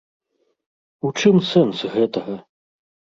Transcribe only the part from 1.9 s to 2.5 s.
гэтага?